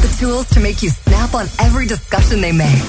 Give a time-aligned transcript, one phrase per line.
[0.00, 2.88] the tools to make you snap on every discussion they make.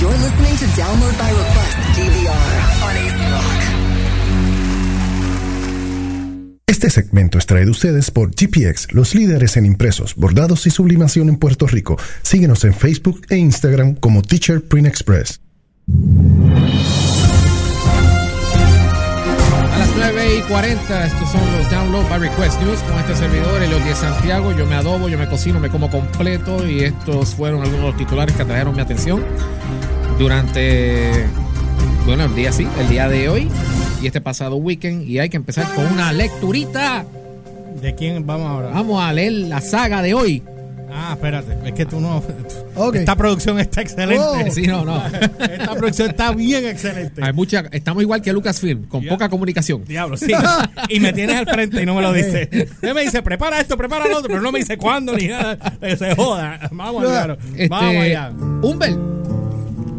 [0.00, 2.52] You're listening to Download by Request DVR
[2.84, 3.58] on AC Rock.
[6.66, 11.36] Este segmento es traído ustedes por GPX, los líderes en impresos, bordados y sublimación en
[11.36, 11.96] Puerto Rico.
[12.22, 15.40] Síguenos en Facebook e Instagram como Teacher Print Express.
[20.38, 24.52] Y 40, estos son los Download by Request News con este servidor, el de Santiago.
[24.56, 27.96] Yo me adobo, yo me cocino, me como completo y estos fueron algunos de los
[27.96, 29.24] titulares que atrajeron mi atención
[30.18, 31.26] durante,
[32.06, 33.48] bueno, el día sí, el día de hoy
[34.00, 35.08] y este pasado weekend.
[35.08, 37.04] Y hay que empezar con una lecturita.
[37.80, 38.68] ¿De quién vamos ahora?
[38.68, 40.42] Vamos a leer la saga de hoy.
[40.90, 42.22] Ah, espérate, es que tú no.
[42.94, 44.22] Esta producción está excelente.
[44.24, 44.50] Oh.
[44.50, 45.02] Sí, no, no.
[45.40, 47.22] Esta producción está bien excelente.
[47.22, 49.84] Hay mucha, estamos igual que Lucasfilm, con poca comunicación.
[49.84, 50.32] Diablo, sí.
[50.88, 52.48] y me tienes al frente y no me lo dice.
[52.82, 55.58] Él me dice, prepara esto, prepara lo otro, pero no me dice cuándo ni nada.
[55.98, 56.58] Se joda.
[56.72, 57.36] Vamos, claro.
[57.50, 58.30] Este, Vamos allá.
[58.62, 58.98] Humbert,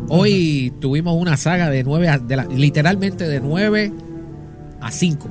[0.10, 3.92] hoy tuvimos una saga de 9 a, de la- literalmente de 9
[4.82, 5.30] a 5,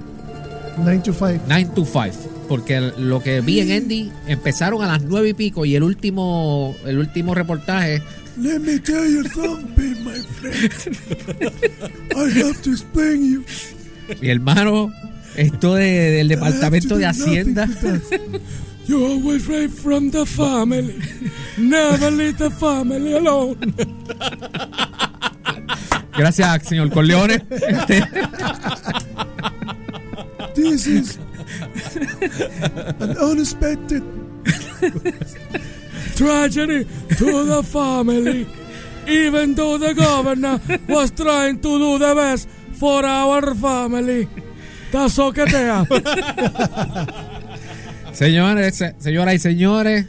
[0.78, 1.44] 9 to 5.
[1.48, 2.37] 9 to 5.
[2.48, 6.74] Porque lo que vi en Andy empezaron a las 9 y pico y el último,
[6.86, 8.02] el último reportaje
[8.40, 10.96] Let me tell you something, my friend.
[12.16, 13.44] I have to explain you.
[14.22, 14.92] Mi hermano,
[15.36, 17.68] esto de- del Departamento de Hacienda.
[18.86, 20.94] You always right from the family.
[21.58, 23.74] Never leave the family alone.
[26.16, 27.42] Gracias, señor Corleone.
[27.50, 28.04] Este,
[30.54, 31.18] This is
[33.00, 34.02] an unexpected
[36.16, 36.84] tragedy
[37.16, 38.46] to the family.
[39.06, 44.28] Even though the governor was trying to do the best for our family.
[48.12, 50.06] Señores, se- señoras y señores,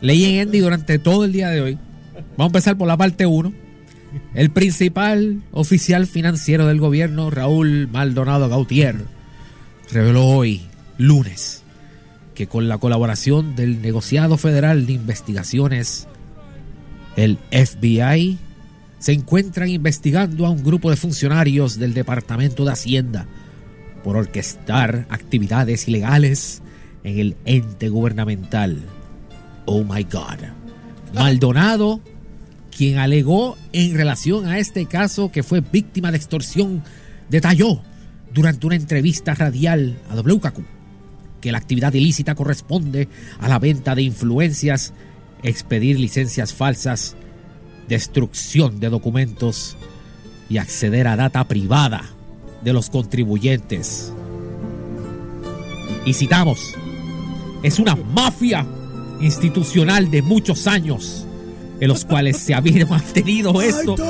[0.00, 1.78] leí en Andy durante todo el día de hoy.
[2.36, 3.52] Vamos a empezar por la parte 1.
[4.34, 8.96] El principal oficial financiero del gobierno, Raúl Maldonado Gautier,
[9.92, 10.62] reveló hoy,
[10.98, 11.62] lunes,
[12.34, 16.06] que con la colaboración del negociado federal de investigaciones,
[17.16, 18.38] el FBI,
[18.98, 23.26] se encuentran investigando a un grupo de funcionarios del Departamento de Hacienda
[24.04, 26.62] por orquestar actividades ilegales
[27.04, 28.82] en el ente gubernamental.
[29.66, 30.48] Oh my God.
[31.14, 32.00] Maldonado,
[32.76, 36.82] quien alegó en relación a este caso que fue víctima de extorsión,
[37.28, 37.82] detalló
[38.32, 40.77] durante una entrevista radial a WKQ
[41.40, 44.92] que la actividad ilícita corresponde a la venta de influencias,
[45.42, 47.16] expedir licencias falsas,
[47.88, 49.76] destrucción de documentos
[50.48, 52.04] y acceder a data privada
[52.62, 54.12] de los contribuyentes.
[56.04, 56.74] Y citamos,
[57.62, 58.66] es una mafia
[59.20, 61.26] institucional de muchos años
[61.80, 63.96] en los cuales se había mantenido esto,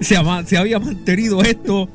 [0.00, 1.88] se, se había mantenido esto.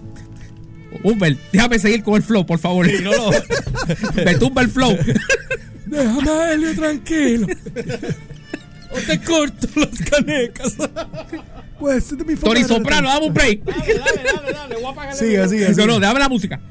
[1.04, 2.88] Humbert, déjame seguir con el flow, por favor.
[4.26, 4.98] Me tumba el flow.
[5.86, 7.48] Déjame a Helio tranquilo.
[8.92, 10.76] O te corto las canecas.
[11.80, 13.64] Pues, de mi Tony Soprano, dame un break.
[13.64, 14.76] Dale, dale, dale, dale.
[14.76, 15.88] Voy a apagar el Sigue, sigue, No, sigue.
[15.88, 16.62] no, déjame la música.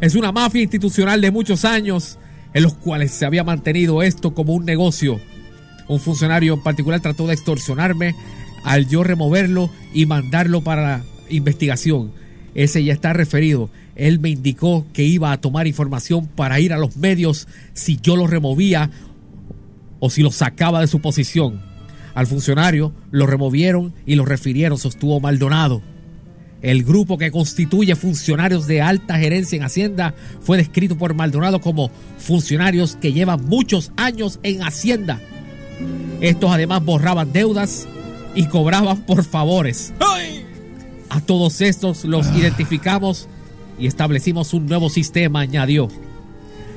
[0.00, 2.18] Es una mafia institucional de muchos años
[2.54, 5.20] en los cuales se había mantenido esto como un negocio.
[5.88, 8.14] Un funcionario en particular trató de extorsionarme
[8.64, 12.12] al yo removerlo y mandarlo para investigación.
[12.54, 13.70] Ese ya está referido.
[13.96, 18.16] Él me indicó que iba a tomar información para ir a los medios si yo
[18.16, 18.90] lo removía
[20.00, 21.60] o si lo sacaba de su posición.
[22.14, 25.82] Al funcionario lo removieron y lo refirieron, sostuvo Maldonado.
[26.60, 31.90] El grupo que constituye funcionarios de alta gerencia en Hacienda fue descrito por Maldonado como
[32.18, 35.20] funcionarios que llevan muchos años en Hacienda.
[36.20, 37.88] Estos además borraban deudas
[38.34, 39.92] y cobraban por favores.
[41.14, 43.28] A todos estos los identificamos
[43.78, 45.88] y establecimos un nuevo sistema, añadió.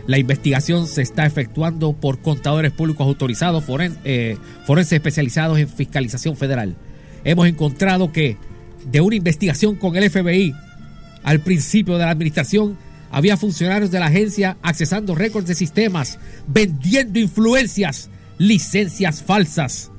[0.08, 6.36] La investigación se está efectuando por contadores públicos autorizados, foren- eh, forenses especializados en fiscalización
[6.36, 6.76] federal.
[7.24, 8.38] Hemos encontrado que
[8.92, 10.54] de una investigación con el FBI
[11.24, 12.78] al principio de la administración
[13.12, 19.92] había funcionarios de la agencia accesando récords de sistemas, vendiendo influencias, licencias falsas.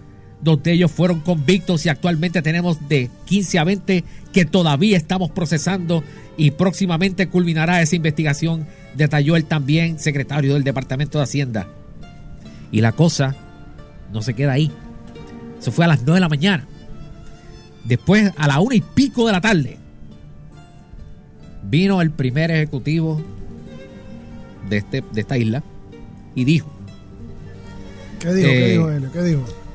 [0.47, 5.33] Dos de ellos fueron convictos y actualmente tenemos de 15 a 20 que todavía estamos
[5.33, 6.05] procesando
[6.37, 8.65] y próximamente culminará esa investigación,
[8.95, 11.67] detalló el también secretario del Departamento de Hacienda.
[12.71, 13.35] Y la cosa
[14.13, 14.71] no se queda ahí.
[15.59, 16.69] Eso fue a las 9 de la mañana.
[17.83, 19.79] Después, a la una y pico de la tarde,
[21.65, 23.21] vino el primer ejecutivo
[24.71, 25.65] de, este, de esta isla
[26.37, 26.71] y dijo,
[28.21, 28.49] ¿Qué dijo?
[28.49, 29.11] ¿Qué Eh, dijo él?
[29.13, 29.66] ¿Qué dijo?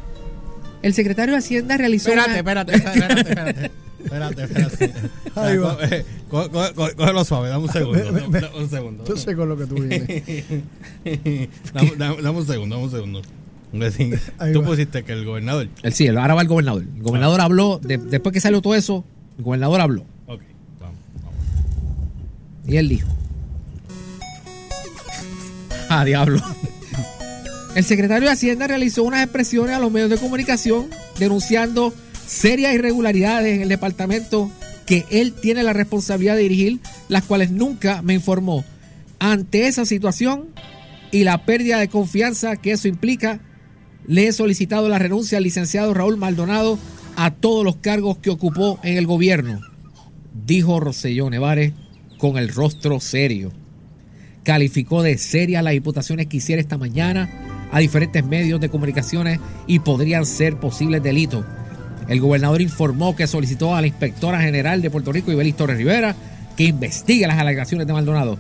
[0.81, 3.71] El secretario de Hacienda realizó una- Espérate, espérate, espérate, espérate.
[4.03, 4.93] Espérate, espérate.
[5.35, 5.77] Ahí va.
[5.83, 8.11] Eh, co- co- co- Cógelo suave, dame un segundo.
[8.11, 9.03] Ve, ve, un segundo.
[9.05, 10.07] Yo sé con lo que tú vienes.
[11.73, 13.21] dame, dame- dame un segundo, dame un segundo.
[14.37, 14.67] Ahí Tú va.
[14.67, 15.69] pusiste que el gobernador.
[15.83, 16.83] el sí, ahora va el gobernador.
[16.95, 19.05] El gobernador habló, de- después que salió todo eso,
[19.37, 20.01] el gobernador habló.
[20.27, 20.41] Ok,
[20.79, 21.35] vamos, vamos.
[22.67, 23.07] Y él dijo.
[25.89, 26.41] Ah, diablo.
[27.73, 30.87] El secretario de Hacienda realizó unas expresiones a los medios de comunicación
[31.17, 31.93] denunciando
[32.27, 34.51] serias irregularidades en el departamento
[34.85, 38.65] que él tiene la responsabilidad de dirigir, las cuales nunca me informó.
[39.19, 40.47] Ante esa situación
[41.11, 43.39] y la pérdida de confianza que eso implica,
[44.05, 46.77] le he solicitado la renuncia al licenciado Raúl Maldonado
[47.15, 49.61] a todos los cargos que ocupó en el gobierno,
[50.45, 51.71] dijo Roselló Nevares
[52.17, 53.53] con el rostro serio.
[54.43, 57.29] Calificó de seria las imputaciones que hiciera esta mañana
[57.71, 61.45] a diferentes medios de comunicaciones y podrían ser posibles delitos.
[62.07, 66.15] El gobernador informó que solicitó a la inspectora general de Puerto Rico, Ibelis Torres Rivera,
[66.57, 68.37] que investigue las alegaciones de Maldonado.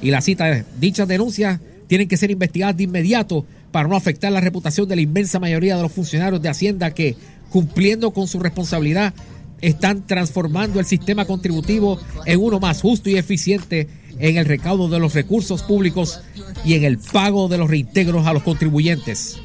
[0.00, 4.30] Y la cita es, dichas denuncias tienen que ser investigadas de inmediato para no afectar
[4.30, 7.16] la reputación de la inmensa mayoría de los funcionarios de Hacienda que,
[7.50, 9.12] cumpliendo con su responsabilidad,
[9.60, 13.88] están transformando el sistema contributivo en uno más justo y eficiente
[14.20, 16.20] en el recaudo de los recursos públicos
[16.64, 19.38] y en el pago de los reintegros a los contribuyentes.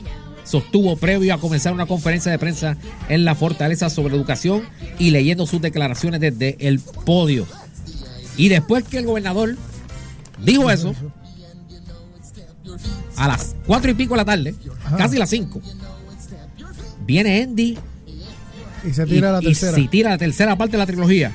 [0.44, 2.78] Sostuvo previo a comenzar una conferencia de prensa
[3.10, 4.62] en la fortaleza sobre educación
[5.00, 7.48] y leyendo sus declaraciones desde el podio.
[8.38, 9.56] Y después que el gobernador
[10.44, 10.94] dijo eso,
[13.16, 14.56] a las cuatro y pico de la tarde,
[14.98, 15.62] casi las cinco,
[17.06, 17.78] viene Andy
[18.88, 19.76] Y se y, tira la y tercera.
[19.76, 21.32] si tira la tercera parte de la trilogía.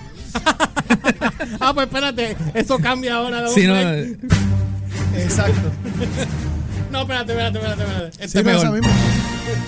[1.61, 3.49] Ah, pues espérate, eso cambia ahora.
[3.49, 3.75] Sí, no.
[5.17, 5.71] Exacto.
[6.93, 7.83] No, espérate, espérate, espérate.
[7.85, 8.07] espérate.
[8.25, 8.73] Este Sí, es mejor.
[8.73, 8.89] misma.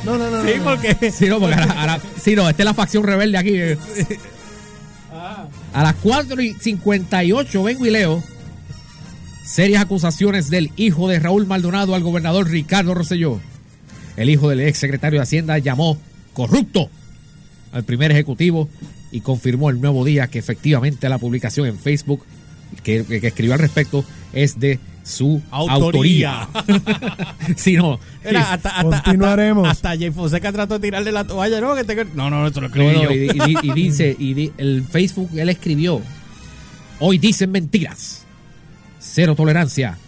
[0.05, 0.43] No, no, no.
[0.45, 1.13] Sí, no, porque.
[1.13, 3.53] Sí, no, porque ahora, ahora- sí, no, esta es la facción rebelde aquí.
[3.55, 3.79] eh.
[5.73, 8.23] A las 4 y 58 vengo y leo
[9.45, 13.41] serias acusaciones del hijo de Raúl Maldonado al gobernador Ricardo Rosselló.
[14.17, 15.99] El hijo del ex secretario de Hacienda llamó
[16.33, 16.91] corrupto
[17.73, 18.69] al primer ejecutivo
[19.13, 22.25] y confirmó el nuevo día que efectivamente la publicación en Facebook
[22.83, 26.43] que, que escribió al respecto es de su Autoría.
[26.43, 27.37] autoría.
[27.57, 27.99] sí, no.
[28.25, 29.69] Era hasta, hasta, Continuaremos.
[29.69, 31.61] Hasta, hasta Jay Fonseca trató de tirarle la toalla.
[31.61, 32.05] No, que te...
[32.15, 33.13] no, no, esto lo No, escribí no, yo.
[33.13, 36.01] y, y- y dice, y di- el Facebook, él escribió,
[37.01, 38.25] hoy dicen mentiras,
[39.01, 39.99] cero tolerancia,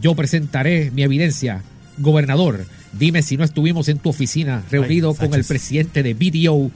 [0.00, 1.62] yo presentaré mi evidencia,
[2.02, 6.70] gobernador, dime si no estuvimos en tu oficina reunido Ay, con el presidente de BDO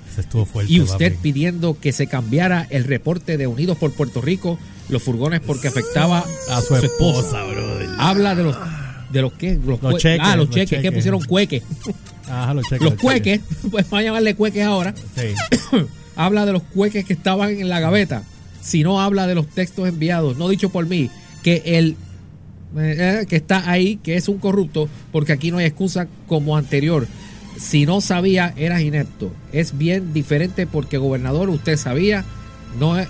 [0.47, 1.23] fuerte, y usted papi.
[1.23, 4.59] pidiendo que se cambiara el reporte de Unidos por Puerto Rico,
[4.89, 7.89] los furgones porque afectaba A su esposa, brother.
[7.99, 8.57] Habla de los...
[9.13, 9.59] ¿De los qué?
[9.65, 10.93] Los, cheques, Ah, los, los cheques, que cheques.
[10.93, 11.63] pusieron cueques.
[12.29, 12.83] Ajá, los cheques.
[12.83, 13.41] Los cueques,
[13.71, 14.95] pues van a llamarle cueques ahora.
[15.15, 15.37] cheques.
[15.71, 15.77] Sí.
[16.17, 18.23] habla de los cueques que estaban en la gaveta,
[18.61, 21.09] sino habla de los textos enviados, no dicho por mí,
[21.45, 21.97] que el
[22.79, 26.57] eh, eh, que está ahí, que es un corrupto, porque aquí no hay excusa como
[26.57, 27.07] anterior.
[27.59, 29.33] Si no sabía, eras inepto.
[29.53, 32.25] Es bien diferente porque gobernador, usted sabía,
[32.79, 33.09] no es...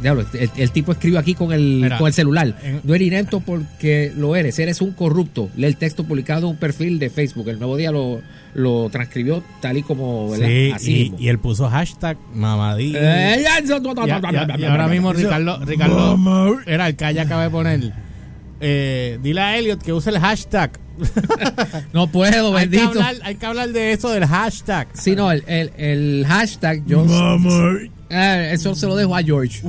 [0.00, 2.58] Diablo, el, el tipo escribe aquí con el, Mira, con el celular.
[2.64, 5.48] en- No eres inepto porque lo eres, eres un corrupto.
[5.56, 7.48] Lee el texto publicado en un perfil de Facebook.
[7.50, 8.20] El nuevo día lo,
[8.54, 10.34] lo transcribió tal y como.
[10.34, 11.18] Sí, Así y, mismo.
[11.20, 12.94] y él puso hashtag mamadí.
[12.96, 13.44] Eh,
[14.58, 17.92] Y, y ahora mismo Ricardo, Ricardo era el que ya acaba de poner.
[18.64, 20.78] Eh, dile a Elliot que use el hashtag.
[21.92, 22.90] No puedo, Hay que, bendito.
[23.00, 24.88] hablar, hay que hablar de eso del hashtag.
[24.94, 27.04] Sí, no, el, el, el hashtag, yo.
[28.08, 29.60] Eh, eso se lo dejo a George.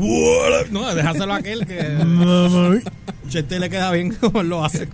[0.70, 2.82] No, déjaselo a aquel que
[3.30, 4.88] Chete le queda bien como lo hace.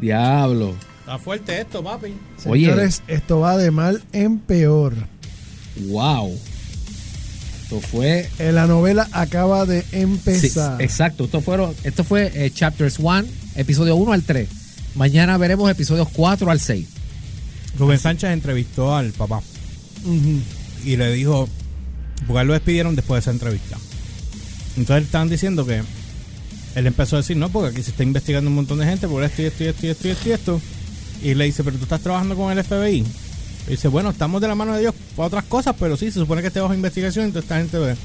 [0.00, 0.74] Diablo.
[1.00, 2.14] Está fuerte esto, papi.
[2.46, 2.66] Oye.
[2.66, 4.94] Señores, esto va de mal en peor.
[5.88, 6.38] Wow.
[7.64, 8.28] Esto fue.
[8.38, 10.80] Eh, La novela acaba de sí, empezar.
[10.80, 11.24] exacto.
[11.24, 13.24] Esto, fueron, esto fue eh, Chapters 1,
[13.56, 14.48] episodio 1 al 3.
[14.94, 16.86] Mañana veremos episodios 4 al 6.
[17.78, 19.42] Rubén Sánchez entrevistó al papá
[20.84, 21.48] y le dijo,
[22.26, 23.76] porque lo despidieron después de esa entrevista.
[24.76, 25.82] Entonces estaban diciendo que
[26.74, 29.24] él empezó a decir, no, porque aquí se está investigando un montón de gente por
[29.24, 30.60] esto y esto y esto y esto y esto y esto.
[31.22, 33.04] Y le dice, pero tú estás trabajando con el FBI.
[33.66, 36.20] Y dice, bueno, estamos de la mano de Dios para otras cosas, pero sí, se
[36.20, 37.96] supone que esté bajo investigación, entonces esta gente ve.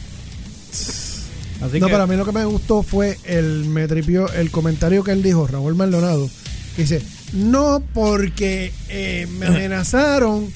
[1.61, 5.03] Así no, que, para mí lo que me gustó fue el me tripió el comentario
[5.03, 6.29] que él dijo, Raúl Maldonado,
[6.75, 7.01] que dice,
[7.33, 10.47] no porque eh, me amenazaron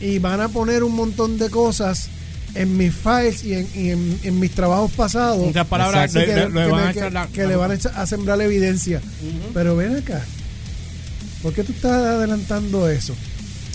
[0.00, 2.08] y van a poner un montón de cosas
[2.54, 5.48] en mis files y en, y en- en mis trabajos pasados.
[5.48, 6.48] Otras palabras, que, le-
[7.56, 9.00] van a echar a, sembrar la evidencia.
[9.54, 10.22] Pero ven acá,
[11.42, 13.14] ¿Por qué tú estás adelantando eso?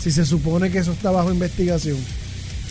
[0.02, 1.98] Si se supone que eso está bajo investigación.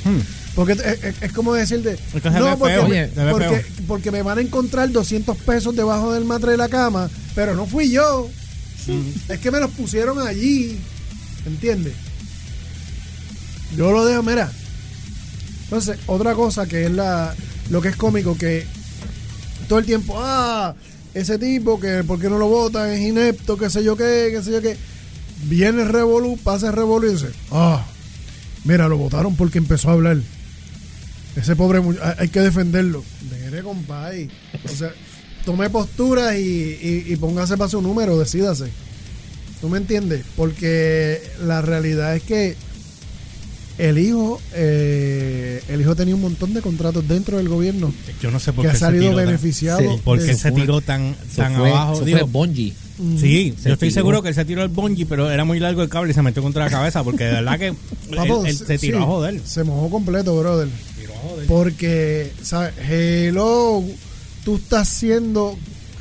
[0.04, 0.20] Hmm.
[0.54, 0.72] Porque
[1.20, 4.40] es, como decirte, Es que se ve no, porque, feo, porque, porque me van a
[4.40, 8.30] encontrar 200 pesos debajo del matre de la cama, pero no fui yo.
[9.28, 10.78] Es que me los pusieron allí.
[11.44, 11.92] ¿Entiendes?
[13.76, 14.50] Yo lo dejo, mira.
[15.64, 17.34] Entonces, otra cosa que es la
[17.70, 18.64] lo que es cómico, que
[19.68, 20.74] todo el tiempo, ah,
[21.14, 24.42] ese tipo que por qué no lo votan, es inepto, qué sé yo qué, qué
[24.42, 24.76] sé yo qué.
[25.44, 27.84] Viene el Revolu, pasa el Revolu y dice, ah,
[28.64, 30.18] mira, lo votaron porque empezó a hablar.
[31.36, 31.80] Ese pobre
[32.18, 33.04] hay, que defenderlo.
[33.44, 34.28] Mire, compadre.
[34.64, 34.90] O sea,
[35.44, 38.66] tome postura y, y, y póngase para su número, decídase.
[39.60, 40.24] ¿Tú me entiendes?
[40.36, 42.56] Porque la realidad es que
[43.78, 48.40] el hijo, eh, el hijo tenía un montón de contratos dentro del gobierno Yo no
[48.40, 49.80] sé por que qué ha se salido tiró tan- beneficiado.
[49.80, 52.00] Sí, ¿Por qué de- se tiró tan, tan fue, abajo?
[52.00, 52.72] Digo, Bungie.
[52.96, 54.00] Sí, Se yo estoy tiró.
[54.00, 56.22] seguro que él se tiró el bungee, pero era muy largo el cable y se
[56.22, 57.76] metió contra la cabeza, porque de verdad que él,
[58.16, 59.40] Papo, él se tiró sí, a joder.
[59.44, 60.68] Se mojó completo, brother.
[60.98, 61.46] Tiró a joder.
[61.46, 62.72] Porque, ¿sabes?
[62.88, 63.84] Hello,
[64.44, 65.56] tú estás siendo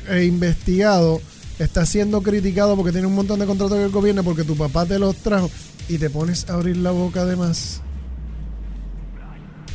[0.08, 1.20] eh, investigado,
[1.58, 4.98] estás siendo criticado porque tienes un montón de contratos del gobierno porque tu papá te
[4.98, 5.50] los trajo
[5.88, 7.82] y te pones a abrir la boca además.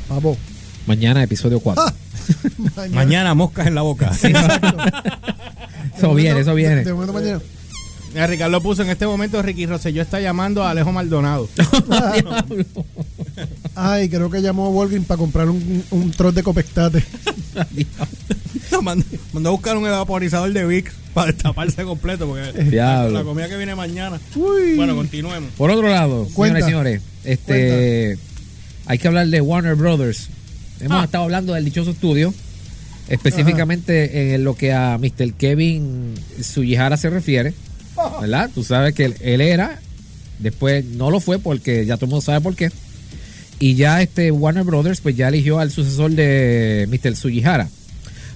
[0.08, 0.38] Papo.
[0.88, 1.84] Mañana, episodio 4.
[1.86, 1.94] Ah,
[2.75, 2.96] mañana.
[2.96, 4.08] Mañana moscas en la boca.
[4.24, 4.78] Exacto.
[6.08, 6.75] Eso viene, eso viene.
[6.77, 7.39] De, de momento mañana.
[8.27, 11.48] Ricardo puso en este momento Ricky Rosselló está llamando a Alejo Maldonado.
[13.75, 17.03] Ay, creo que llamó a Walgreens para comprar un, un troz de copectate.
[18.81, 23.20] mandó, mandó a buscar un evaporizador de Vic para destaparse completo, porque la, Diablo.
[23.20, 24.20] la comida que viene mañana.
[24.36, 24.75] Uy.
[24.75, 25.51] Bueno, continuemos.
[25.58, 26.62] Por otro lado, Cuenta.
[26.65, 28.17] señores y señores, este,
[28.88, 30.27] hay que hablar de Warner Brothers.
[30.79, 31.05] Hemos Ah.
[31.05, 32.34] estado hablando del dichoso estudio,
[33.12, 35.34] específicamente en lo que a Mr.
[35.34, 37.53] Kevin Sujihara se refiere,
[38.22, 38.50] ¿verdad?
[38.56, 39.80] Tú sabes que él, era,
[40.39, 42.72] después no lo fue porque ya todo el mundo sabe por qué.
[43.60, 47.18] Y ya este Warner Brothers pues ya eligió al sucesor de Mr.
[47.18, 47.68] Sujihara.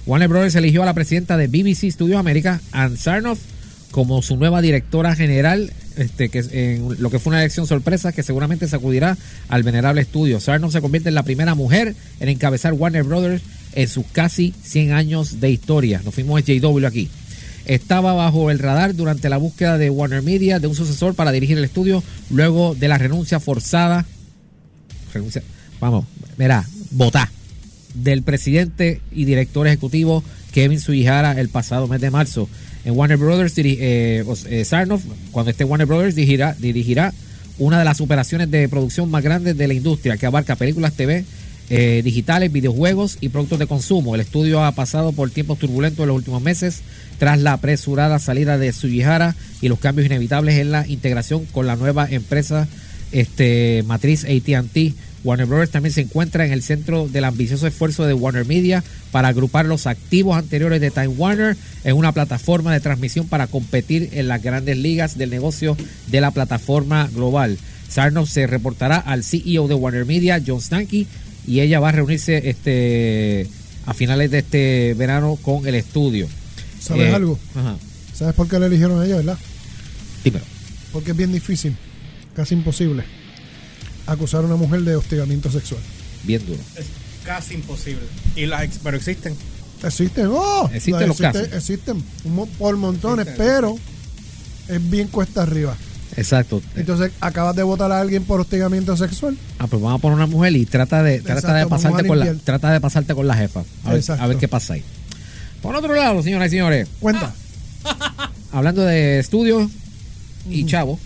[0.04, 3.40] Warner Brothers eligió a la presidenta de BBC Studios América, Ann Sarnoff,
[3.90, 8.22] como su nueva directora general, este, que en lo que fue una elección sorpresa que
[8.22, 9.16] seguramente sacudirá
[9.48, 10.38] al venerable estudio.
[10.38, 13.42] Sarnoff se convierte en la primera mujer en encabezar Warner Brothers
[13.76, 16.00] en sus casi 100 años de historia.
[16.04, 17.08] Nos fuimos a JW aquí.
[17.66, 21.58] Estaba bajo el radar durante la búsqueda de Warner Media de un sucesor para dirigir
[21.58, 24.06] el estudio luego de la renuncia forzada.
[25.12, 25.42] Renuncia,
[25.80, 26.06] vamos,
[26.36, 27.30] mira, votá
[27.94, 32.48] del presidente y director ejecutivo Kevin Suihara el pasado mes de marzo.
[32.84, 35.02] En Warner Brothers, eh, eh, Sarnoff,
[35.32, 37.12] cuando esté Warner Brothers, dirigirá
[37.58, 41.24] una de las operaciones de producción más grandes de la industria, que abarca películas TV,
[41.68, 44.14] eh, digitales, videojuegos y productos de consumo.
[44.14, 46.82] El estudio ha pasado por tiempos turbulentos en los últimos meses
[47.18, 51.76] tras la apresurada salida de Sugihara y los cambios inevitables en la integración con la
[51.76, 52.68] nueva empresa
[53.12, 54.94] este, matriz AT&T.
[55.24, 59.28] Warner Brothers también se encuentra en el centro del ambicioso esfuerzo de Warner Media para
[59.28, 64.28] agrupar los activos anteriores de Time Warner en una plataforma de transmisión para competir en
[64.28, 67.58] las grandes ligas del negocio de la plataforma global.
[67.88, 71.06] Sarnoff se reportará al CEO de Warner Media, John Stankey,
[71.46, 73.46] y ella va a reunirse este
[73.86, 76.26] a finales de este verano con el estudio.
[76.80, 77.38] ¿Sabes Eh, algo?
[77.54, 77.76] Ajá.
[78.14, 79.38] ¿Sabes por qué le eligieron a ella, verdad?
[80.24, 80.44] Dímelo.
[80.92, 81.76] Porque es bien difícil,
[82.34, 83.04] casi imposible,
[84.06, 85.80] acusar a una mujer de hostigamiento sexual.
[86.24, 86.60] Bien duro.
[86.76, 86.86] Es
[87.24, 88.02] casi imposible.
[88.34, 89.34] Y las ex- pero existen.
[89.84, 91.48] Existen, oh, Existen los casos.
[91.52, 93.46] Existen un por montones, Existen.
[93.46, 93.76] pero
[94.68, 95.76] es bien cuesta arriba.
[96.16, 96.62] Exacto.
[96.76, 99.36] Entonces, acabas de votar a alguien por hostigamiento sexual.
[99.58, 102.18] Ah, pues vamos a poner una mujer y trata de, trata Exacto, de pasarte con
[102.18, 103.62] la, trata de pasarte con la jefa.
[103.84, 104.82] A ver, a ver qué pasa ahí.
[105.62, 107.34] Por otro lado, señoras y señores, Cuenta.
[108.52, 109.70] hablando de estudios
[110.48, 110.98] y chavo,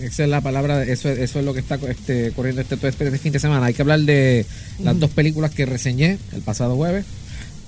[0.00, 3.18] esa es la palabra, eso, es- eso es lo que está este, corriendo este, este,
[3.18, 3.66] fin de semana.
[3.66, 4.46] Hay que hablar de
[4.82, 7.04] las dos películas que reseñé el pasado jueves,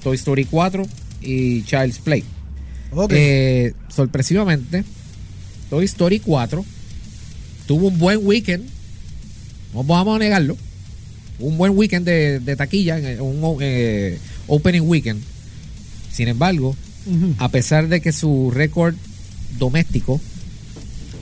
[0.02, 0.86] Toy Story 4
[1.20, 2.24] y Child's Play.
[2.92, 3.12] Ok.
[3.14, 4.84] Eh, sorpresivamente,
[5.70, 6.64] Toy Story 4
[7.66, 8.64] tuvo un buen weekend.
[9.72, 10.56] No vamos a negarlo.
[11.40, 15.22] Un buen weekend de, de taquilla, en- un eh, opening weekend.
[16.12, 16.76] Sin embargo,
[17.38, 18.94] a pesar de que su récord
[19.58, 20.20] doméstico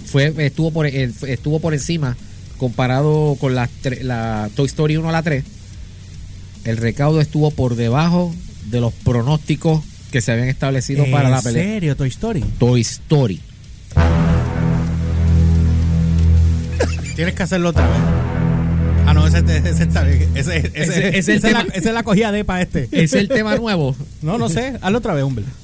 [0.07, 2.17] fue estuvo por eh, estuvo por encima
[2.59, 3.69] comparado con la,
[4.03, 5.43] la Toy Story 1 a la 3,
[6.65, 8.33] el recaudo estuvo por debajo
[8.71, 9.83] de los pronósticos
[10.13, 11.65] que se habían establecido para la pelea.
[11.65, 12.45] serio, Toy Story?
[12.59, 13.41] Toy Story.
[17.15, 17.99] Tienes que hacerlo otra vez.
[19.07, 20.31] Ah, no, ese, ese está bien.
[20.35, 21.75] Ese, ese, Ese- ese es el esa es la- tema.
[21.75, 22.89] esa es la cogida de para este.
[23.03, 23.97] Es el tema nuevo.
[24.23, 24.79] No, no sé.
[24.81, 25.45] Hazlo otra vez, hombre.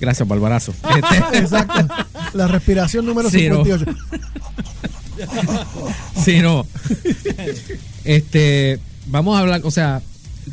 [0.00, 0.72] Gracias, Barbarazo.
[0.72, 1.86] Este, Exacto.
[2.32, 3.64] La respiración número Sí, no.
[3.64, 3.84] 58.
[6.24, 6.66] sí, no.
[8.04, 10.00] Este, vamos a hablar, o sea,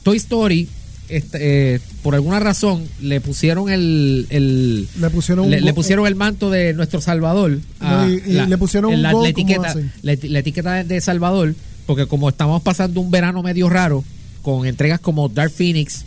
[0.03, 0.67] Toy Story,
[1.09, 6.15] este, eh, por alguna razón, le pusieron el, el Le pusieron un le, pusieron el
[6.15, 7.59] manto de nuestro Salvador.
[7.79, 11.01] a No, y- y le pusieron un la, la etiqueta, la, eti- la etiqueta de
[11.01, 14.03] Salvador, porque como estamos pasando un verano medio raro,
[14.41, 16.03] con entregas como Dark Phoenix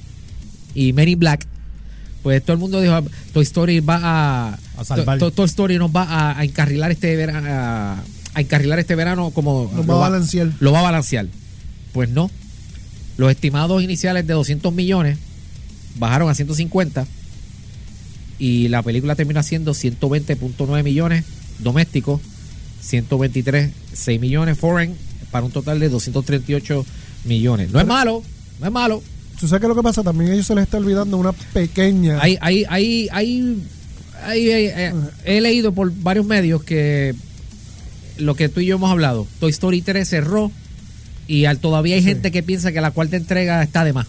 [0.75, 1.47] y Men in Black,
[2.23, 3.03] pues todo el mundo dijo,
[3.33, 4.59] Toy Story va a...
[4.77, 5.19] A salvar.
[5.19, 8.03] To- to- Toy Story nos va a, a encarrilar este verano, a,
[8.35, 9.71] a encarrilar este verano como...
[9.75, 10.51] Nos lo va a balancear.
[10.61, 11.27] Lo va a balancear.
[11.93, 12.31] Pues no.
[13.21, 15.19] Los estimados iniciales de 200 millones
[15.99, 17.07] bajaron a 150
[18.39, 21.27] y la película termina siendo 120.9 millones
[21.59, 22.23] domésticos,
[22.83, 24.95] 123.6 millones foreign
[25.31, 26.87] para un total de 238
[27.27, 27.71] millones.
[27.73, 28.23] No es malo,
[28.59, 29.03] no es malo.
[29.39, 30.03] ¿Tú sabes qué es lo que pasa?
[30.03, 32.19] También a ellos se les está olvidando una pequeña.
[32.23, 33.63] Hay, hay, hay, hay,
[34.23, 34.95] hay- hay- eh,
[35.27, 37.15] he leído por varios medios que
[38.17, 40.51] lo que tú y yo hemos hablado, Toy Story 3 cerró
[41.31, 42.09] y al, todavía hay Sí.
[42.09, 44.07] gente que piensa que la cuarta entrega está de más.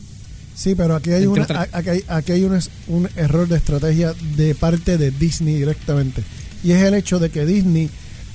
[0.56, 4.14] Sí, pero aquí hay, una, aquí hay, aquí hay un, es- un error de estrategia
[4.36, 6.24] de parte de Disney directamente.
[6.64, 7.90] Y es el hecho de que Disney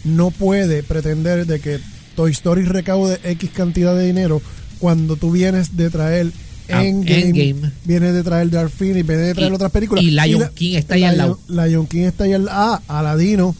[0.04, 1.78] no puede pretender de que
[2.16, 4.40] Toy Story recaude X cantidad de dinero
[4.78, 6.32] cuando tú vienes de traer
[6.68, 7.20] Ah, Endgame,
[7.52, 7.72] Endgame.
[7.84, 10.02] vienes de traer Dark Phoenix, vienes de traer Y- otras películas.
[10.04, 11.38] y Lion la- King está ahí al lado.
[11.48, 12.82] Lion- Lion King está ahí al lado.
[12.88, 13.54] Ah, Aladino.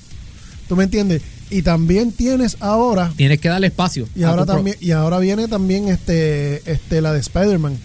[0.68, 1.22] ¿Tú me entiendes?
[1.50, 4.08] Y también tienes ahora Tienes que darle espacio.
[4.16, 7.78] y ahora pro- también y ahora viene también este este la de Spider-Man.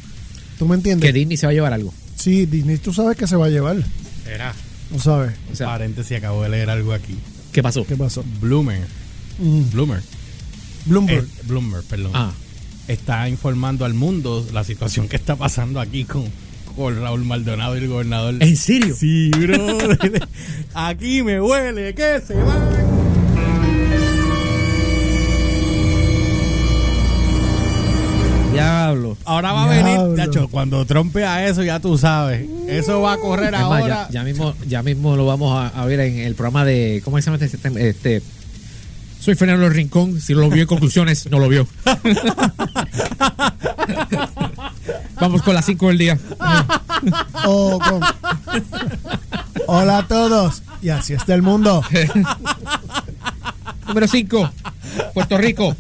[0.58, 1.08] ¿Tú me entiendes?
[1.08, 1.94] que Disney se va a llevar algo.
[2.16, 3.78] Sí, Disney tú sabes que se va a llevar.
[4.28, 4.54] Era.
[4.92, 5.34] ¿No sabes?
[5.52, 7.16] O sea, Paréntesis, acabo de leer algo aquí.
[7.52, 7.86] ¿qué pasó?
[7.86, 8.24] ¿Qué pasó?
[8.40, 8.82] Bloomer.
[9.40, 10.02] Mm, Bloomer.
[10.86, 11.24] Bloomberg.
[11.26, 12.12] Eh, Bloomer, perdón.
[12.14, 12.32] Ah,
[12.88, 16.26] Está informando al mundo la situación que está pasando aquí con,
[16.76, 18.36] con Raúl Maldonado y el gobernador.
[18.40, 18.96] ¿en serio?
[18.98, 19.78] Sí, bro.
[20.74, 23.01] aquí me huele que se van.
[28.52, 29.18] Diablo.
[29.26, 32.48] Ahora va a venir, Chacho, cuando trompe a eso, ya tú sabes.
[32.68, 34.08] Eso va a correr Es más, ahora.
[34.10, 37.02] ya, ya mismo, ya mismo lo vamos a, a ver en el programa de.
[37.04, 37.58] ¿Cómo se llama este?
[37.58, 38.22] este, este
[39.20, 40.20] soy Fernando Rincón.
[40.20, 41.68] Si no lo vio en conclusiones, no lo vio.
[45.20, 46.20] vamos con las 5 del día.
[47.46, 48.02] O con-
[49.68, 50.64] Hola a todos.
[50.82, 51.84] Y así está el mundo.
[53.88, 54.50] Número 5.
[55.14, 55.76] Puerto Rico.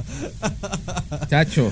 [1.29, 1.71] Chacho.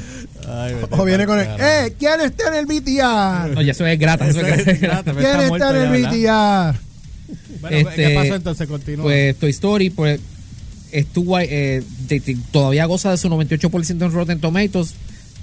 [0.50, 1.48] Ay, O viene con el.
[1.60, 1.94] ¡Eh!
[2.00, 3.54] ¿Quién está en el BTR?
[3.56, 4.28] No, ya eso es grata.
[4.28, 5.14] Eso Eso es es grata.
[5.14, 6.74] ¿Quién está en ya, el ¿verdad?
[6.74, 6.80] BTR?
[7.62, 8.68] Bueno, Este, ¿qué pasó entonces?
[8.68, 9.04] Continúa.
[9.06, 10.20] Pues Toy Story, pues
[10.92, 14.94] estuvo eh, de- de- todavía goza de su 98% en Rotten Tomatoes.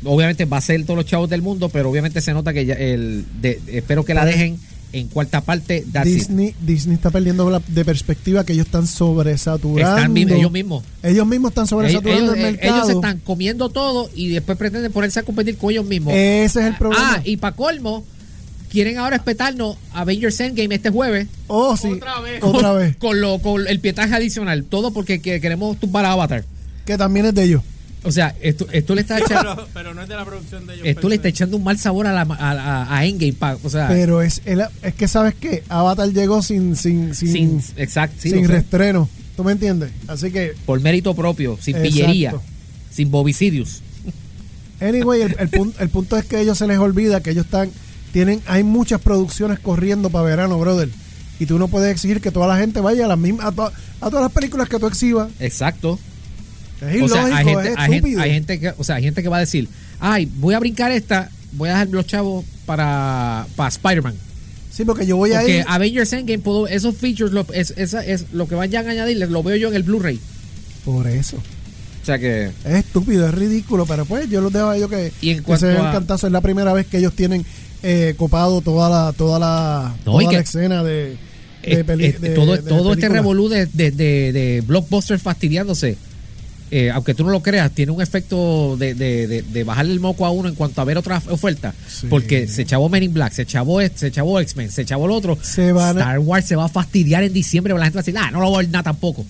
[0.05, 2.75] Obviamente va a ser todos los chavos del mundo, pero obviamente se nota que ya
[2.75, 4.59] el de- espero que la dejen
[4.97, 5.85] en cuarta parte.
[5.93, 6.15] That's it.
[6.15, 9.97] Disney, Disney está perdiendo la- de perspectiva que ellos están sobresaturando.
[9.97, 10.85] Están ellos mismos.
[11.03, 12.77] Ellos mismos están sobresaturando ellos- el mercado.
[12.77, 16.15] ellos están comiendo todo y después pretenden ponerse a competir con ellos mismos.
[16.15, 17.15] Ese es el problema.
[17.17, 18.05] Ah, y para colmo,
[18.71, 21.29] quieren ahora espetarnos Avengers Endgame este jueves.
[21.47, 21.89] oh, sí.
[21.89, 22.43] Otra vez.
[22.43, 22.97] Otra con, vez.
[22.97, 24.65] Con, lo, con el pietaje adicional.
[24.65, 26.45] Todo porque que- queremos tumbar a Avatar.
[26.85, 27.63] Que también es de ellos.
[28.07, 29.55] O sea, esto, esto le está echando.
[29.57, 30.87] pero, pero no es de la producción de ellos.
[30.87, 33.33] Esto le está echando un mal sabor a, la, a, a- a Endgame.
[33.33, 35.63] pa- o sea, Pero es, el- es que, ¿sabes qué?
[35.69, 39.09] Avatar llegó sin, sin, sin, sin, sí, sin restreno.
[39.37, 39.91] ¿Tú me entiendes?
[40.09, 41.95] Así que, por mérito propio, sin Exacto.
[41.95, 42.35] pillería,
[42.91, 43.83] sin bobicidios.
[44.81, 47.45] anyway, el, el punto, el punto es que a ellos se les olvida que ellos
[47.45, 47.71] están,
[48.13, 50.89] tienen, hay muchas producciones corriendo para verano, brother.
[51.39, 53.73] Y tú no puedes exigir que toda la gente vaya a las mismas, a, to-
[54.01, 55.29] a todas las películas que tú exhibas.
[55.39, 55.99] Exacto.
[56.81, 58.21] Es o sea, ilógico, hay gente, es hay, gente, estúpido.
[58.21, 59.69] hay gente que, o sea, hay gente que va a decir,
[60.01, 64.15] ay, voy a brincar esta, voy a dejar los chavos para, para Spider-Man.
[64.71, 65.65] Sí, porque yo voy a Porque ir.
[65.69, 69.43] Avengers Endgame, puedo, esos features, lo, es, esa- es, lo que vayan a añadirles, lo
[69.43, 70.21] veo yo en el Blu-ray.
[70.85, 71.37] Por eso.
[71.37, 75.13] O sea que, Es estúpido, es ridículo, pero pues yo los dejo a ellos que,
[75.23, 76.27] Y en que se den a- cantazo.
[76.27, 77.45] Es la primera vez que ellos tienen
[77.83, 81.17] eh, copado toda la toda la, No, toda la que- escena de,
[81.65, 85.97] de, peli- de- todo, de todo este revolú de, de, de, de blockbuster fastidiándose,
[86.71, 90.01] eh, aunque tú no lo creas, tiene un efecto de, de, de, de bajarle el
[90.01, 91.75] moco a uno en cuanto a ver otras ofertas.
[91.89, 92.07] Sí.
[92.09, 95.13] Porque se chavó Men in Black, se chavó, este, se chavó X-Men, se chavó el
[95.13, 95.39] otro.
[95.43, 98.01] Se van a- Star Wars se va a fastidiar en diciembre, pero la gente va
[98.01, 99.25] a decir, ah, no lo voy a ver nada tampoco.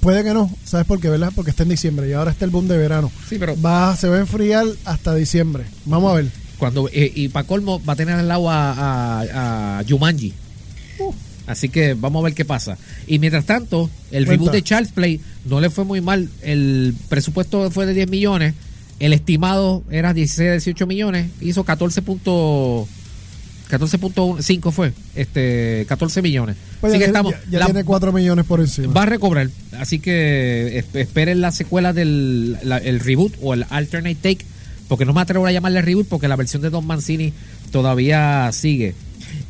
[0.00, 1.08] Puede que no, ¿sabes por qué?
[1.08, 1.32] ¿Verdad?
[1.34, 3.10] Porque está en diciembre y ahora está el boom de verano.
[3.28, 5.64] Sí, pero Va, se va a enfriar hasta diciembre.
[5.84, 6.26] Vamos a ver.
[6.58, 10.32] cuando eh, y para colmo va a tener al lado a, a, a Jumanji.
[11.46, 12.76] Así que vamos a ver qué pasa.
[13.06, 16.28] Y mientras tanto, el reboot de Charles Play no le fue muy mal.
[16.42, 18.54] El presupuesto fue de 10 millones.
[18.98, 21.26] El estimado era 16, 18 millones.
[21.40, 22.02] Hizo 14.
[23.70, 26.56] 14.5 fue, este, 14 millones.
[26.80, 28.92] Pues Así ya, que estamos, ya- ya la- tiene 4 millones por encima.
[28.92, 29.48] va a recobrar.
[29.78, 34.46] Así que esp- esperen la secuela del la- el reboot o el alternate take,
[34.88, 37.32] porque no me atrevo a llamarle reboot porque la versión de Don Mancini
[37.72, 38.94] todavía sigue.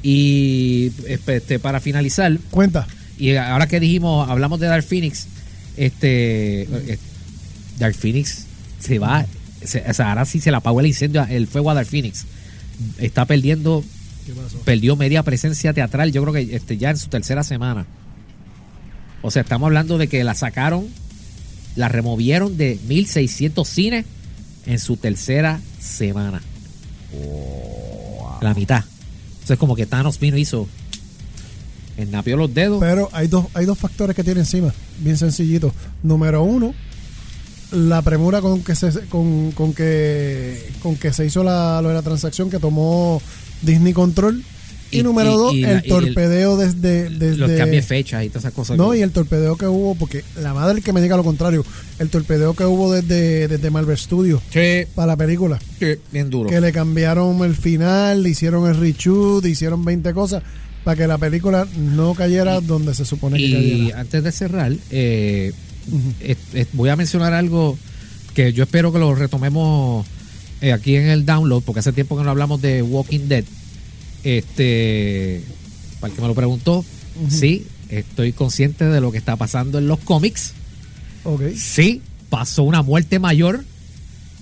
[0.03, 2.87] Y este, para finalizar, Cuenta.
[3.19, 5.27] y ahora que dijimos, hablamos de Dark Phoenix,
[5.77, 6.99] este eh,
[7.79, 8.45] Dark Phoenix
[8.79, 9.27] se va,
[9.65, 12.25] se- o sea, ahora sí se le apagó el incendio, el fuego a Dark Phoenix.
[12.99, 13.83] Está perdiendo,
[14.65, 17.87] perdió media presencia teatral, yo creo que este, ya en su tercera semana.
[19.23, 20.87] O sea, estamos hablando de que la sacaron,
[21.75, 24.05] la removieron de 1600 cines
[24.67, 26.43] en su tercera semana.
[28.43, 28.85] La mitad.
[29.47, 30.67] Entonces, como que Thanos vino hizo.
[31.97, 32.81] Ennapió los dedos.
[32.81, 35.73] Pero hay dos, hay dos factores que tiene encima, bien sencillito.
[36.03, 36.75] Número uno,
[37.71, 41.95] la premura con que se con, con que con que se hizo la, lo de
[41.95, 43.23] la transacción que tomó
[43.63, 44.43] Disney Control.
[44.91, 47.83] Y, Y- número y- dos, y la- el y el- torpedeo desde, desde los cambios
[47.85, 48.77] de fechas y todas esas cosas.
[48.77, 51.65] no, y el torpedeo que hubo, porque la madre que me diga lo contrario,
[51.99, 55.59] el torpedeo que hubo desde, desde Marvel Studios Sí, para la película.
[55.81, 56.49] sí, bien duro.
[56.51, 60.43] que le cambiaron el final, le hicieron el reshoot, hicieron 20 cosas
[60.85, 64.01] para que la película no cayera donde se supone que Y cayera.
[64.01, 65.53] antes de cerrar, eh,
[66.21, 67.77] es- es- voy a mencionar algo
[68.35, 70.07] que yo espero que lo retomemos
[70.61, 73.45] eh, aquí en el download, porque hace tiempo que no hablamos de Walking Dead.
[74.27, 75.41] Este,
[76.01, 76.85] para el que me lo preguntó,
[77.29, 80.53] sí, estoy consciente de lo que está pasando en los cómics.
[81.23, 81.43] Ok.
[81.57, 83.63] Sí, pasó una muerte mayor.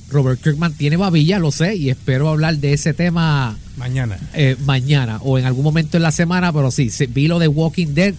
[0.08, 4.18] Robert Kirkman tiene babilla, lo sé, y espero hablar de ese tema Mañana.
[4.32, 7.88] eh, mañana o en algún momento en la semana, pero sí, vi lo de Walking
[7.88, 8.14] Dead.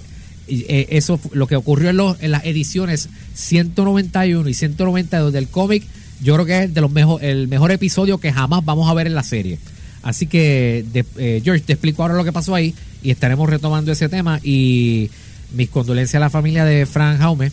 [0.47, 5.47] y, eh, eso lo que ocurrió en, los, en las ediciones 191 y 192 del
[5.47, 5.84] cómic,
[6.21, 9.08] yo creo que es de los mejor, el mejor episodio que jamás vamos a ver
[9.08, 9.58] en la serie.
[10.06, 13.91] Así que, de- eh, George, te explico ahora lo que pasó ahí y estaremos retomando
[13.91, 14.39] ese tema.
[14.44, 15.10] Y
[15.54, 17.52] mis condolencias a la familia de Frank Jaume.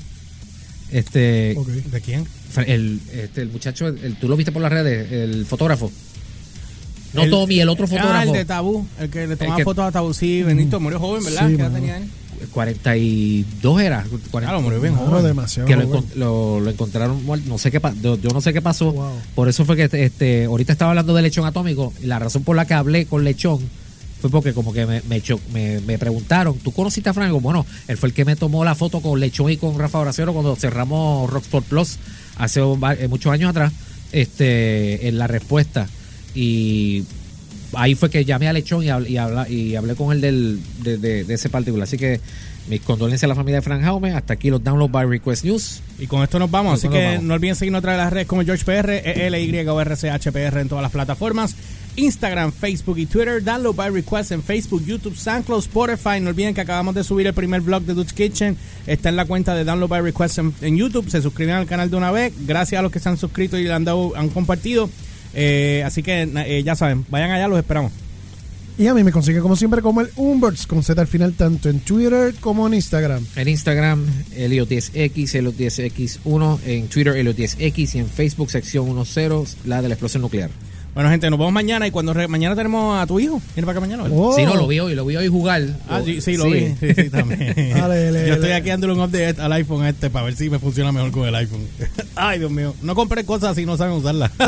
[0.91, 1.57] Este.
[1.91, 2.27] ¿De quién?
[2.67, 5.91] El, este, el muchacho, el- tú lo viste por las redes, el fotógrafo.
[7.15, 8.27] No El- Tommy, el otro Ah, fotógrafo.
[8.29, 8.87] el de Tabú.
[9.01, 10.13] El que le tomaba fotos a Tabú.
[10.15, 11.49] Sí, Benito murió joven, ¿verdad?
[11.49, 12.05] Sí, ¿Qué edad tenía él?
[12.51, 14.05] 42 era.
[14.31, 15.25] 40, Claro, murió bien joven.
[15.25, 15.67] demasiado.
[15.69, 17.49] que lo, lo- lo encontraron muerto.
[17.49, 18.93] No sé qué yo, yo no sé qué pasó.
[18.93, 19.13] Wow.
[19.35, 21.93] Por eso fue que este, ahorita estaba hablando de lechón atómico.
[22.03, 23.61] Y la razón por la que hablé con lechón
[24.21, 27.41] fue porque como que me, me, cho- me, me preguntaron, ¿tú conociste a Franco?
[27.41, 30.33] Bueno, él fue el que me tomó la foto con lechón y con Rafa Bracero
[30.33, 31.99] cuando cerramos Rocksport Plus
[32.37, 33.73] hace eh, muchos años atrás.
[34.13, 35.89] Este, en la respuesta.
[36.35, 37.05] Y
[37.75, 40.61] ahí fue que llamé a Lechón y hablé, y habla- y hablé con él del,
[40.83, 41.85] de, de- de ese particular.
[41.85, 42.21] Así que
[42.69, 44.13] mis condolencias a la familia de Frank Jaume.
[44.13, 45.81] Hasta aquí los downloads by Request News.
[45.99, 46.75] Y con esto nos vamos.
[46.79, 47.23] Así que vamos.
[47.25, 48.91] no olviden seguirnos a través de las redes como George PR,
[49.27, 51.57] ELY o RCHPR en todas las plataformas.
[51.97, 53.43] Instagram, Facebook y Twitter.
[53.45, 56.21] Download by Request en Facebook, YouTube, SoundCloud, Spotify.
[56.21, 58.57] No olviden que acabamos de subir el primer vlog de Dude's Kitchen.
[58.87, 61.11] Está en la cuenta de Download by Request en, en YouTube.
[61.11, 62.33] Se suscriben al canal de una vez.
[62.47, 64.89] Gracias a los que se han suscrito y le han, dado, han compartido.
[65.35, 67.93] Eh, así que eh, ya saben, vayan allá, los esperamos.
[68.79, 71.69] Y a mí me consigue como siempre como el Umberts con Z al final tanto
[71.69, 73.25] en Twitter como en Instagram.
[73.37, 76.59] En Instagram, Elio10X, Elio10X1.
[76.65, 77.95] En Twitter, Elio10X.
[77.95, 80.51] Y en Facebook, sección 10, la de la explosión nuclear.
[80.95, 81.87] Bueno, gente, nos vemos mañana.
[81.87, 83.41] Y cuando re- mañana tenemos a tu hijo.
[83.55, 84.05] Viene para acá mañana.
[84.13, 84.35] Oh.
[84.37, 85.63] Sí, no, lo vi hoy, lo vi hoy jugar.
[85.89, 86.75] Ah, sí, sí, lo vi.
[86.79, 87.55] Sí, sí, también.
[87.75, 90.59] Dale, le- Yo estoy aquí dándole un update al iPhone este para ver si me
[90.59, 91.67] funciona mejor con el iPhone.
[92.17, 92.75] Ay, Dios mío.
[92.83, 94.31] No compré cosas si no saben usarlas.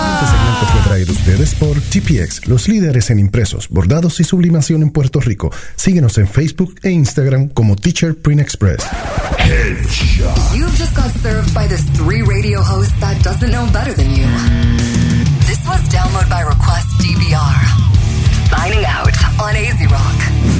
[0.00, 4.82] Este segmento fue traído a ustedes por GPX, los líderes en impresos, bordados y sublimación
[4.82, 5.50] en Puerto Rico.
[5.76, 8.82] Síguenos en Facebook e Instagram como Teacher Print Express.
[10.54, 14.26] You've just got served by this three radio host that doesn't know better than you.
[15.60, 18.48] This was Download by Request DBR.
[18.48, 20.59] Signing out on AZ Rock.